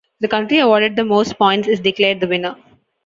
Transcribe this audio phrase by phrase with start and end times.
[0.19, 2.55] The country awarded the most points is declared the winner.